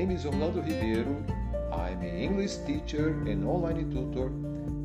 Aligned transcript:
name 0.00 0.12
is 0.12 0.24
Orlando 0.24 0.62
Ribeiro. 0.62 1.22
I'm 1.70 2.00
an 2.00 2.16
English 2.16 2.56
teacher 2.66 3.08
and 3.28 3.46
online 3.46 3.90
tutor, 3.92 4.28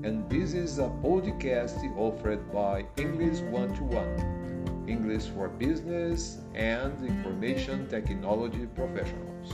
and 0.05 0.29
this 0.29 0.51
is 0.51 0.77
a 0.77 0.89
podcast 1.01 1.79
offered 1.97 2.51
by 2.51 2.83
English 2.97 3.39
One 3.49 3.73
to 3.75 3.83
One, 3.85 4.83
English 4.89 5.27
for 5.27 5.47
business 5.47 6.39
and 6.53 6.93
information 7.01 7.87
technology 7.87 8.67
professionals. 8.75 9.53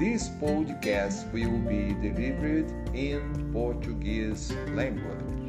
This 0.00 0.30
podcast 0.40 1.30
will 1.30 1.60
be 1.68 1.92
delivered 2.00 2.72
in 2.96 3.52
Portuguese 3.52 4.50
language. 4.72 5.43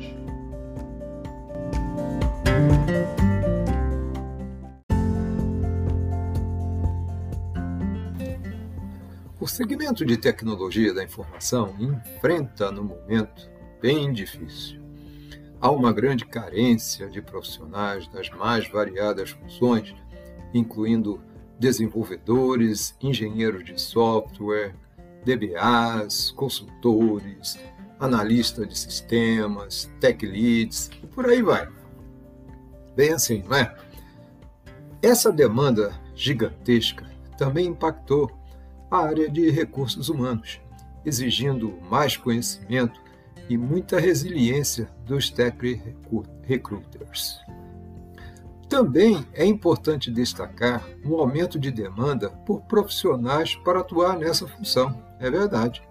O 9.45 9.47
segmento 9.47 10.04
de 10.04 10.17
tecnologia 10.17 10.91
da 10.91 11.04
informação 11.04 11.75
enfrenta, 11.79 12.71
no 12.71 12.83
momento, 12.83 13.47
bem 13.79 14.11
difícil. 14.11 14.81
Há 15.61 15.69
uma 15.69 15.93
grande 15.93 16.25
carência 16.25 17.07
de 17.07 17.21
profissionais 17.21 18.07
das 18.07 18.27
mais 18.31 18.68
variadas 18.68 19.29
funções, 19.29 19.93
incluindo 20.51 21.21
desenvolvedores, 21.59 22.97
engenheiros 22.99 23.63
de 23.63 23.79
software, 23.79 24.73
DBAs, 25.23 26.32
consultores, 26.32 27.59
analistas 27.99 28.68
de 28.68 28.75
sistemas, 28.75 29.91
tech 29.99 30.25
leads 30.25 30.89
e 31.04 31.05
por 31.05 31.29
aí 31.29 31.43
vai. 31.43 31.69
Bem 32.95 33.13
assim, 33.13 33.43
não 33.47 33.57
é? 33.57 33.75
Essa 35.03 35.31
demanda 35.31 35.93
gigantesca 36.16 37.05
também 37.37 37.67
impactou 37.67 38.43
a 38.89 38.97
área 38.97 39.30
de 39.30 39.50
recursos 39.50 40.09
humanos, 40.09 40.59
exigindo 41.05 41.78
mais 41.89 42.17
conhecimento 42.17 43.00
e 43.50 43.58
muita 43.58 44.00
resiliência 44.00 44.89
dos 45.05 45.30
tech 45.30 45.58
recruiters. 46.44 47.39
Também 48.67 49.25
é 49.33 49.45
importante 49.45 50.09
destacar 50.09 50.83
o 51.05 51.16
aumento 51.16 51.59
de 51.59 51.69
demanda 51.69 52.30
por 52.30 52.61
profissionais 52.61 53.55
para 53.55 53.80
atuar 53.80 54.17
nessa 54.17 54.47
função. 54.47 55.02
É 55.20 55.30
verdade. 55.30 55.83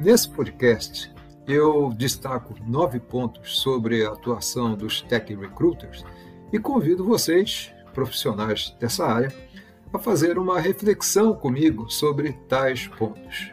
Nesse 0.00 0.28
podcast, 0.30 1.12
eu 1.46 1.92
destaco 1.94 2.54
nove 2.66 2.98
pontos 2.98 3.58
sobre 3.58 4.04
a 4.04 4.10
atuação 4.10 4.74
dos 4.74 5.02
tech 5.02 5.34
recruiters 5.34 6.04
e 6.52 6.58
convido 6.58 7.04
vocês, 7.04 7.72
profissionais 7.92 8.74
dessa 8.80 9.06
área, 9.06 9.32
a 9.92 9.98
fazer 9.98 10.38
uma 10.38 10.60
reflexão 10.60 11.34
comigo 11.34 11.90
sobre 11.90 12.32
tais 12.48 12.86
pontos. 12.86 13.50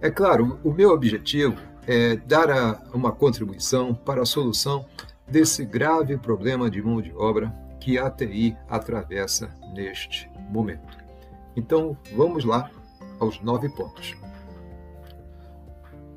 É 0.00 0.10
claro, 0.10 0.58
o 0.62 0.72
meu 0.72 0.90
objetivo 0.90 1.56
é 1.86 2.16
dar 2.16 2.82
uma 2.94 3.12
contribuição 3.12 3.94
para 3.94 4.22
a 4.22 4.26
solução 4.26 4.86
desse 5.26 5.64
grave 5.64 6.16
problema 6.16 6.70
de 6.70 6.82
mão 6.82 7.00
de 7.00 7.12
obra 7.14 7.52
que 7.80 7.98
a 7.98 8.10
TI 8.10 8.56
atravessa 8.68 9.54
neste 9.74 10.30
momento. 10.50 10.96
Então, 11.56 11.96
vamos 12.14 12.44
lá 12.44 12.70
aos 13.18 13.40
nove 13.40 13.68
pontos. 13.70 14.16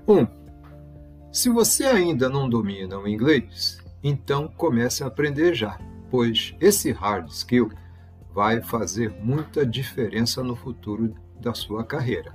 1. 0.08 0.13
Um, 0.13 0.28
se 1.31 1.50
você 1.50 1.85
ainda 1.85 2.30
não 2.30 2.50
domina 2.50 2.97
o 3.00 3.08
inglês, 3.08 3.80
então 4.03 4.47
comece 4.47 5.03
a 5.03 5.08
aprender 5.08 5.53
já, 5.53 5.80
pois 6.09 6.56
esse 6.59 6.91
hard 6.91 7.30
skill 7.30 7.72
vai 8.33 8.61
fazer 8.61 9.11
muita 9.21 9.65
diferença 9.65 10.43
no 10.43 10.55
futuro 10.55 11.13
da 11.39 11.53
sua 11.53 11.83
carreira. 11.83 12.33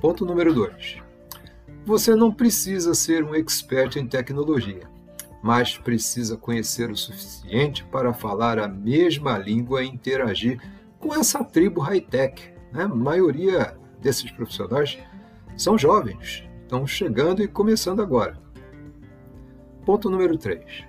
Ponto 0.00 0.24
número 0.24 0.52
2. 0.52 0.98
Você 1.84 2.14
não 2.14 2.32
precisa 2.32 2.94
ser 2.94 3.24
um 3.24 3.34
expert 3.34 3.96
em 3.96 4.06
tecnologia, 4.06 4.88
mas 5.42 5.78
precisa 5.78 6.36
conhecer 6.36 6.90
o 6.90 6.96
suficiente 6.96 7.84
para 7.84 8.12
falar 8.12 8.58
a 8.58 8.68
mesma 8.68 9.38
língua 9.38 9.82
e 9.82 9.88
interagir 9.88 10.60
com 10.98 11.14
essa 11.14 11.44
tribo 11.44 11.80
high-tech. 11.80 12.52
Né? 12.72 12.82
A 12.82 12.88
maioria 12.88 13.76
desses 14.00 14.30
profissionais 14.30 14.98
são 15.56 15.78
jovens, 15.78 16.44
estão 16.62 16.86
chegando 16.86 17.42
e 17.42 17.48
começando 17.48 18.02
agora. 18.02 18.38
Ponto 19.84 20.10
número 20.10 20.36
3. 20.36 20.85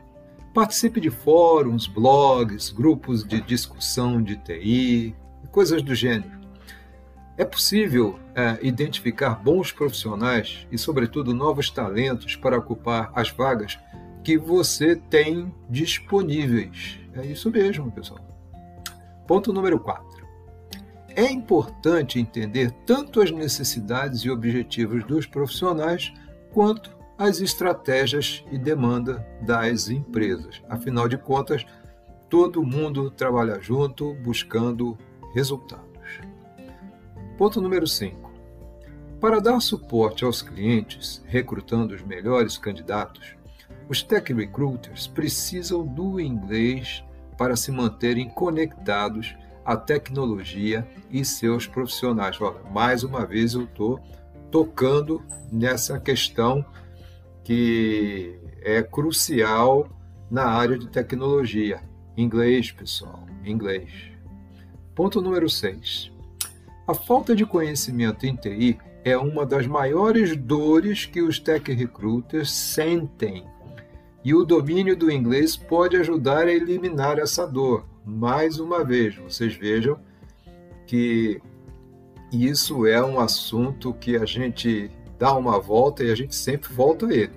Participe 0.57 0.99
de 0.99 1.11
fóruns, 1.11 1.85
blogs, 1.85 2.71
grupos 2.71 3.23
de 3.23 3.39
discussão 3.39 4.19
de 4.19 4.37
TI, 4.37 5.15
coisas 5.51 5.83
do 5.83 5.93
gênero. 5.93 6.31
É 7.37 7.45
possível 7.45 8.17
é, 8.33 8.57
identificar 8.63 9.35
bons 9.35 9.71
profissionais 9.71 10.67
e, 10.71 10.75
sobretudo, 10.79 11.31
novos 11.31 11.69
talentos 11.69 12.35
para 12.35 12.57
ocupar 12.57 13.11
as 13.13 13.29
vagas 13.29 13.77
que 14.23 14.35
você 14.35 14.95
tem 14.95 15.53
disponíveis. 15.69 16.97
É 17.13 17.23
isso 17.23 17.51
mesmo, 17.51 17.91
pessoal. 17.91 18.19
Ponto 19.27 19.53
número 19.53 19.79
4. 19.79 20.25
É 21.09 21.31
importante 21.31 22.19
entender 22.19 22.71
tanto 22.83 23.21
as 23.21 23.29
necessidades 23.29 24.21
e 24.21 24.31
objetivos 24.31 25.03
dos 25.03 25.27
profissionais 25.27 26.11
quanto 26.51 26.96
as 27.17 27.41
estratégias 27.41 28.43
e 28.51 28.57
demanda 28.57 29.25
das 29.41 29.89
empresas. 29.89 30.61
Afinal 30.69 31.07
de 31.07 31.17
contas, 31.17 31.65
todo 32.29 32.63
mundo 32.63 33.09
trabalha 33.09 33.59
junto 33.59 34.13
buscando 34.15 34.97
resultados. 35.33 35.87
Ponto 37.37 37.59
número 37.59 37.87
5. 37.87 38.27
Para 39.19 39.39
dar 39.39 39.59
suporte 39.59 40.23
aos 40.23 40.41
clientes, 40.43 41.23
recrutando 41.25 41.95
os 41.95 42.03
melhores 42.03 42.57
candidatos, 42.57 43.35
os 43.89 44.03
tech 44.03 44.31
recruiters 44.31 45.07
precisam 45.07 45.85
do 45.85 46.19
inglês 46.19 47.03
para 47.37 47.55
se 47.55 47.71
manterem 47.71 48.29
conectados 48.29 49.35
à 49.65 49.75
tecnologia 49.75 50.87
e 51.09 51.25
seus 51.25 51.65
profissionais. 51.65 52.39
Olha, 52.39 52.61
mais 52.71 53.03
uma 53.03 53.25
vez 53.25 53.53
eu 53.53 53.63
estou 53.63 53.99
tocando 54.51 55.23
nessa 55.51 55.99
questão 55.99 56.65
que 57.47 58.37
é 58.61 58.83
crucial 58.83 59.87
na 60.29 60.47
área 60.47 60.77
de 60.77 60.85
tecnologia. 60.89 61.81
Inglês, 62.17 62.73
pessoal, 62.73 63.25
inglês. 63.45 63.89
Ponto 64.93 65.21
número 65.21 65.49
6. 65.49 66.11
A 66.85 66.93
falta 66.93 67.33
de 67.33 67.45
conhecimento 67.45 68.25
em 68.25 68.35
TI 68.35 68.77
é 69.01 69.17
uma 69.17 69.45
das 69.45 69.65
maiores 69.65 70.35
dores 70.35 71.05
que 71.05 71.21
os 71.21 71.39
tech 71.39 71.71
recruiters 71.71 72.51
sentem. 72.51 73.45
E 74.25 74.33
o 74.33 74.43
domínio 74.43 74.97
do 74.97 75.09
inglês 75.09 75.55
pode 75.55 75.95
ajudar 75.95 76.47
a 76.47 76.51
eliminar 76.51 77.17
essa 77.17 77.47
dor. 77.47 77.85
Mais 78.05 78.59
uma 78.59 78.83
vez, 78.83 79.15
vocês 79.15 79.55
vejam 79.55 79.97
que 80.85 81.41
isso 82.29 82.85
é 82.85 83.01
um 83.01 83.21
assunto 83.21 83.93
que 83.93 84.17
a 84.17 84.25
gente 84.25 84.91
dá 85.17 85.35
uma 85.35 85.59
volta 85.59 86.03
e 86.03 86.11
a 86.11 86.15
gente 86.15 86.35
sempre 86.35 86.73
volta 86.73 87.07
a 87.07 87.13
ele. 87.13 87.33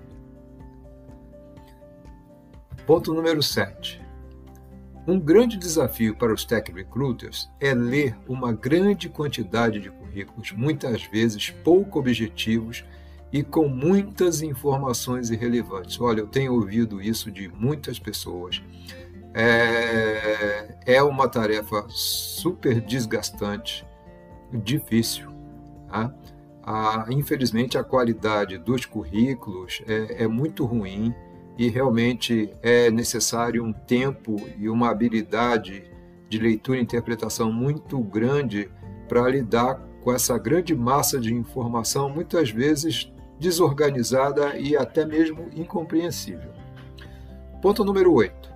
Ponto 2.86 3.14
número 3.14 3.42
7. 3.42 4.00
Um 5.06 5.18
grande 5.18 5.56
desafio 5.56 6.14
para 6.14 6.32
os 6.32 6.44
tech 6.44 6.70
recruiters 6.72 7.50
é 7.58 7.72
ler 7.72 8.16
uma 8.28 8.52
grande 8.52 9.08
quantidade 9.08 9.80
de 9.80 9.90
currículos, 9.90 10.52
muitas 10.52 11.04
vezes 11.04 11.50
pouco 11.50 11.98
objetivos 11.98 12.84
e 13.32 13.42
com 13.42 13.68
muitas 13.68 14.42
informações 14.42 15.30
irrelevantes. 15.30 16.00
Olha, 16.00 16.20
eu 16.20 16.26
tenho 16.26 16.52
ouvido 16.52 17.00
isso 17.00 17.30
de 17.30 17.48
muitas 17.48 17.98
pessoas. 17.98 18.62
É, 19.32 20.76
é 20.86 21.02
uma 21.02 21.28
tarefa 21.28 21.86
super 21.88 22.80
desgastante, 22.80 23.86
difícil. 24.52 25.30
Tá? 25.88 26.12
A, 26.62 27.06
infelizmente, 27.10 27.78
a 27.78 27.84
qualidade 27.84 28.58
dos 28.58 28.84
currículos 28.84 29.82
é, 29.86 30.24
é 30.24 30.28
muito 30.28 30.64
ruim 30.64 31.14
e 31.58 31.68
realmente 31.68 32.52
é 32.62 32.90
necessário 32.90 33.64
um 33.64 33.72
tempo 33.72 34.36
e 34.58 34.68
uma 34.68 34.90
habilidade 34.90 35.84
de 36.28 36.38
leitura 36.38 36.78
e 36.78 36.82
interpretação 36.82 37.52
muito 37.52 37.98
grande 37.98 38.70
para 39.08 39.28
lidar 39.28 39.80
com 40.02 40.12
essa 40.12 40.38
grande 40.38 40.74
massa 40.74 41.18
de 41.18 41.34
informação, 41.34 42.08
muitas 42.08 42.50
vezes 42.50 43.12
desorganizada 43.38 44.56
e 44.56 44.76
até 44.76 45.04
mesmo 45.04 45.48
incompreensível. 45.54 46.50
Ponto 47.60 47.84
número 47.84 48.12
8. 48.12 48.50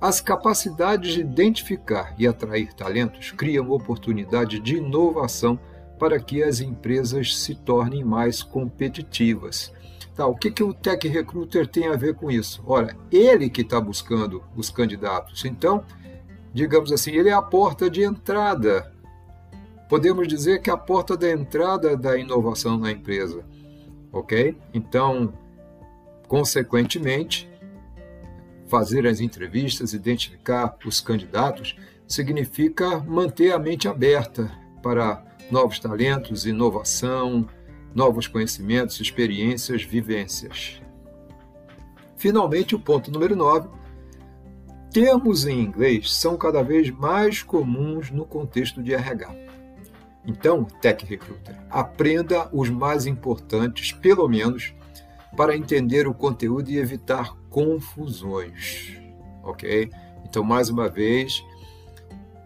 As 0.00 0.20
capacidades 0.20 1.14
de 1.14 1.20
identificar 1.20 2.14
e 2.18 2.26
atrair 2.26 2.72
talentos 2.72 3.32
criam 3.32 3.70
oportunidade 3.70 4.58
de 4.60 4.76
inovação 4.76 5.58
para 6.00 6.18
que 6.18 6.42
as 6.42 6.60
empresas 6.60 7.38
se 7.38 7.54
tornem 7.54 8.02
mais 8.02 8.42
competitivas. 8.42 9.72
Tá, 10.16 10.26
o 10.26 10.34
que, 10.34 10.50
que 10.50 10.64
o 10.64 10.74
Tech 10.74 11.06
Recruiter 11.06 11.66
tem 11.66 11.86
a 11.86 11.96
ver 11.96 12.14
com 12.14 12.30
isso? 12.30 12.60
Ora, 12.66 12.96
ele 13.12 13.48
que 13.48 13.60
está 13.60 13.80
buscando 13.80 14.42
os 14.56 14.68
candidatos. 14.68 15.44
Então, 15.44 15.84
digamos 16.52 16.90
assim, 16.90 17.12
ele 17.12 17.28
é 17.28 17.32
a 17.32 17.42
porta 17.42 17.88
de 17.88 18.02
entrada 18.02 18.90
podemos 19.90 20.28
dizer 20.28 20.62
que 20.62 20.70
é 20.70 20.72
a 20.72 20.76
porta 20.76 21.16
da 21.16 21.28
entrada 21.28 21.96
da 21.96 22.16
inovação 22.16 22.78
na 22.78 22.92
empresa, 22.92 23.44
ok? 24.12 24.56
Então, 24.72 25.34
consequentemente, 26.28 27.50
fazer 28.68 29.04
as 29.04 29.18
entrevistas, 29.18 29.92
identificar 29.92 30.78
os 30.86 31.00
candidatos, 31.00 31.76
significa 32.06 33.00
manter 33.00 33.52
a 33.52 33.58
mente 33.58 33.88
aberta 33.88 34.48
para 34.80 35.24
novos 35.50 35.78
talentos, 35.78 36.46
inovação, 36.46 37.46
novos 37.94 38.26
conhecimentos, 38.26 39.00
experiências, 39.00 39.82
vivências. 39.82 40.80
Finalmente, 42.16 42.74
o 42.74 42.78
ponto 42.78 43.10
número 43.10 43.34
9. 43.34 43.68
Termos 44.92 45.46
em 45.46 45.60
inglês 45.60 46.12
são 46.12 46.36
cada 46.36 46.62
vez 46.62 46.90
mais 46.90 47.42
comuns 47.42 48.10
no 48.10 48.24
contexto 48.24 48.82
de 48.82 48.92
RH. 48.92 49.34
Então, 50.26 50.64
Tech 50.64 51.04
Recruiter, 51.06 51.56
aprenda 51.70 52.48
os 52.52 52.68
mais 52.68 53.06
importantes, 53.06 53.92
pelo 53.92 54.28
menos, 54.28 54.74
para 55.36 55.56
entender 55.56 56.06
o 56.06 56.14
conteúdo 56.14 56.70
e 56.70 56.76
evitar 56.76 57.36
confusões. 57.48 58.98
Ok? 59.42 59.90
Então, 60.24 60.44
mais 60.44 60.68
uma 60.68 60.88
vez, 60.88 61.42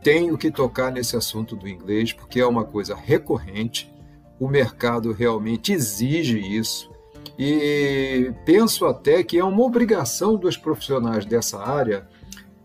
tenho 0.04 0.36
que 0.36 0.50
tocar 0.50 0.92
nesse 0.92 1.16
assunto 1.16 1.56
do 1.56 1.66
inglês 1.66 2.12
porque 2.12 2.38
é 2.38 2.46
uma 2.46 2.64
coisa 2.64 2.94
recorrente, 2.94 3.92
o 4.38 4.46
mercado 4.46 5.12
realmente 5.12 5.72
exige 5.72 6.38
isso. 6.38 6.92
E 7.38 8.30
penso 8.44 8.84
até 8.84 9.24
que 9.24 9.38
é 9.38 9.42
uma 9.42 9.62
obrigação 9.62 10.36
dos 10.36 10.58
profissionais 10.58 11.24
dessa 11.24 11.58
área 11.58 12.06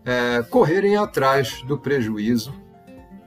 é, 0.04 0.42
correrem 0.42 0.96
atrás 0.96 1.62
do 1.62 1.78
prejuízo 1.78 2.54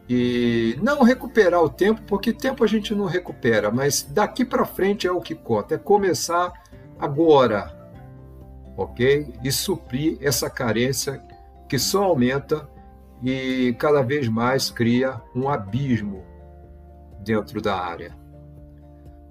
e 0.07 0.77
não 0.81 1.01
recuperar 1.01 1.63
o 1.63 1.69
tempo, 1.69 2.01
porque 2.07 2.31
tempo 2.31 2.63
a 2.63 2.67
gente 2.67 2.93
não 2.93 3.05
recupera, 3.05 3.71
mas 3.71 4.03
daqui 4.03 4.45
para 4.45 4.63
frente 4.63 5.07
é 5.07 5.11
o 5.11 5.21
que 5.21 5.33
conta, 5.33 5.75
é 5.75 5.77
começar 5.77 6.53
agora, 6.99 7.75
ok? 8.77 9.33
E 9.43 9.51
suprir 9.51 10.17
essa 10.21 10.49
carência 10.49 11.19
que 11.67 11.79
só 11.79 12.03
aumenta 12.03 12.69
e 13.23 13.73
cada 13.79 14.01
vez 14.01 14.27
mais 14.27 14.69
cria 14.69 15.21
um 15.33 15.47
abismo 15.47 16.23
dentro 17.23 17.61
da 17.61 17.79
área. 17.79 18.15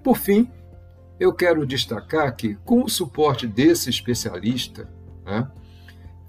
Por 0.03 0.17
fim, 0.17 0.51
eu 1.19 1.31
quero 1.31 1.65
destacar 1.65 2.35
que, 2.35 2.55
com 2.65 2.83
o 2.83 2.89
suporte 2.89 3.45
desse 3.45 3.89
especialista, 3.89 4.89
né, 5.23 5.47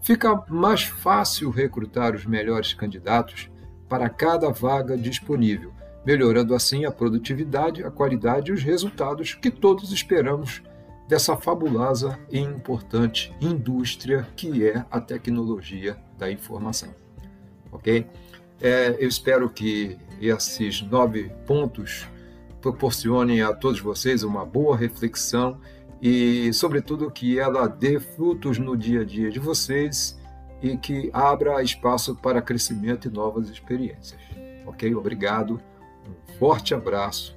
fica 0.03 0.45
mais 0.49 0.85
fácil 0.85 1.51
recrutar 1.51 2.15
os 2.15 2.27
melhores 2.27 2.75
candidatos 2.75 3.51
para 3.89 4.11
cada 4.11 4.51
vaga 4.51 4.97
disponível, 4.97 5.73
melhorando 6.05 6.55
assim 6.55 6.85
a 6.85 6.91
produtividade, 6.91 7.83
a 7.83 7.91
qualidade 7.91 8.51
e 8.51 8.55
os 8.55 8.63
resultados 8.63 9.35
que 9.35 9.51
todos 9.51 9.91
esperamos 9.91 10.63
dessa 11.09 11.37
fabulosa 11.37 12.19
e 12.31 12.39
importante 12.39 13.35
indústria 13.41 14.27
que 14.37 14.67
é 14.67 14.85
a 14.91 15.01
tecnologia 15.01 15.97
da 16.19 16.31
informação. 16.31 17.04
Ok? 17.75 18.07
É, 18.61 18.97
eu 18.99 19.09
espero 19.09 19.51
que 19.51 19.99
esses 20.21 20.81
nove 20.81 21.31
pontos 21.47 22.09
proporcionem 22.63 23.43
a 23.43 23.53
todos 23.53 23.81
vocês 23.81 24.23
uma 24.23 24.47
boa 24.47 24.77
reflexão 24.77 25.61
e, 26.01 26.53
sobretudo, 26.53 27.11
que 27.11 27.39
ela 27.39 27.67
dê 27.67 28.01
frutos 28.01 28.57
no 28.59 28.77
dia 28.77 29.03
a 29.03 29.05
dia 29.05 29.31
de 29.31 29.39
vocês 29.39 30.19
e 30.63 30.77
que 30.77 31.11
abra 31.13 31.63
espaço 31.63 32.15
para 32.15 32.41
crescimento 32.41 33.09
e 33.09 33.11
novas 33.11 33.51
experiências. 33.51 34.21
Ok? 34.67 34.95
Obrigado, 34.95 35.61
um 36.09 36.39
forte 36.39 36.75
abraço 36.75 37.37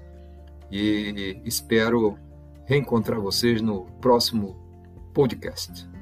e 0.71 1.41
espero 1.43 2.17
reencontrar 2.65 3.19
vocês 3.19 3.61
no 3.61 3.85
próximo 3.99 4.55
podcast. 5.13 5.96